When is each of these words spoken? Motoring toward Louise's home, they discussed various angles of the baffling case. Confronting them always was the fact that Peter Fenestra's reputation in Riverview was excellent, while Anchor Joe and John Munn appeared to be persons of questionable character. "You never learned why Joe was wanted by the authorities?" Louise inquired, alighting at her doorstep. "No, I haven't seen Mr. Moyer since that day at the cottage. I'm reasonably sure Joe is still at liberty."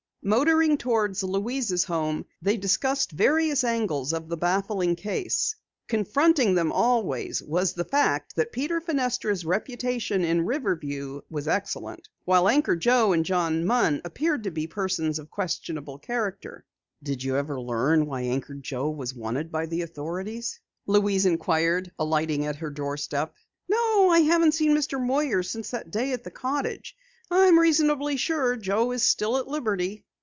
Motoring 0.23 0.77
toward 0.77 1.19
Louise's 1.23 1.85
home, 1.85 2.25
they 2.43 2.55
discussed 2.55 3.11
various 3.11 3.63
angles 3.63 4.13
of 4.13 4.29
the 4.29 4.37
baffling 4.37 4.95
case. 4.95 5.55
Confronting 5.87 6.53
them 6.53 6.71
always 6.71 7.41
was 7.41 7.73
the 7.73 7.83
fact 7.83 8.35
that 8.35 8.51
Peter 8.51 8.79
Fenestra's 8.79 9.43
reputation 9.43 10.23
in 10.23 10.45
Riverview 10.45 11.21
was 11.31 11.47
excellent, 11.47 12.07
while 12.23 12.47
Anchor 12.47 12.75
Joe 12.75 13.13
and 13.13 13.25
John 13.25 13.65
Munn 13.65 13.99
appeared 14.05 14.43
to 14.43 14.51
be 14.51 14.67
persons 14.67 15.17
of 15.17 15.31
questionable 15.31 15.97
character. 15.97 16.65
"You 17.03 17.33
never 17.33 17.59
learned 17.59 18.05
why 18.05 18.29
Joe 18.59 18.91
was 18.91 19.15
wanted 19.15 19.51
by 19.51 19.65
the 19.65 19.81
authorities?" 19.81 20.59
Louise 20.85 21.25
inquired, 21.25 21.91
alighting 21.97 22.45
at 22.45 22.57
her 22.57 22.69
doorstep. 22.69 23.33
"No, 23.67 24.09
I 24.11 24.19
haven't 24.19 24.51
seen 24.51 24.75
Mr. 24.77 25.03
Moyer 25.03 25.41
since 25.41 25.71
that 25.71 25.89
day 25.89 26.13
at 26.13 26.23
the 26.23 26.29
cottage. 26.29 26.95
I'm 27.31 27.57
reasonably 27.57 28.17
sure 28.17 28.55
Joe 28.55 28.91
is 28.91 29.01
still 29.01 29.37
at 29.37 29.47
liberty." 29.47 30.05